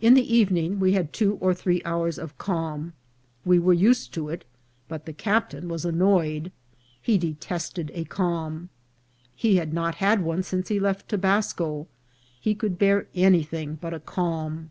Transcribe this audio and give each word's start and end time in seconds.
In 0.00 0.14
the 0.14 0.32
evening 0.32 0.78
we 0.78 0.92
had 0.92 1.12
two 1.12 1.38
or 1.40 1.52
three 1.52 1.82
hours 1.84 2.20
of 2.20 2.38
calm; 2.38 2.92
we 3.44 3.58
were 3.58 3.72
used 3.72 4.14
to 4.14 4.28
it, 4.28 4.44
but 4.86 5.06
the 5.06 5.12
captain 5.12 5.66
was 5.68 5.84
annoyed; 5.84 6.52
he 7.02 7.18
de 7.18 7.34
tested 7.34 7.90
a 7.92 8.04
calm; 8.04 8.68
he 9.34 9.56
had 9.56 9.74
not 9.74 9.96
had 9.96 10.22
one 10.22 10.44
since 10.44 10.68
he 10.68 10.78
left 10.78 11.08
Tobas 11.08 11.52
co; 11.52 11.88
he 12.40 12.54
could 12.54 12.78
bear 12.78 13.08
anything 13.12 13.74
but 13.80 13.92
a 13.92 13.98
calm. 13.98 14.70